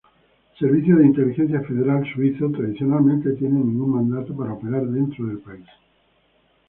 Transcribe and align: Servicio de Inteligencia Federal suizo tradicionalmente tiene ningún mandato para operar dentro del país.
Servicio 0.57 0.95
de 0.97 1.05
Inteligencia 1.05 1.61
Federal 1.61 2.03
suizo 2.11 2.49
tradicionalmente 2.49 3.33
tiene 3.33 3.59
ningún 3.59 3.91
mandato 3.91 4.35
para 4.35 4.53
operar 4.53 4.83
dentro 4.87 5.27
del 5.27 5.37
país. 5.37 5.67